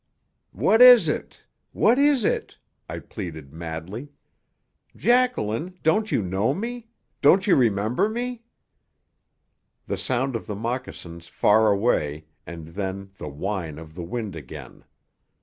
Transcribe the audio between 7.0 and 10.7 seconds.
Don't you remember me?" The sound of the